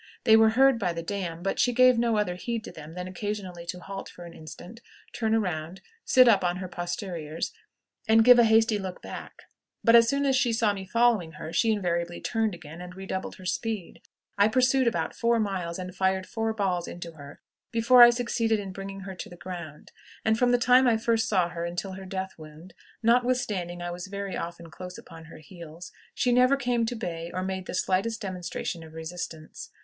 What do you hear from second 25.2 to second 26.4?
her heels, she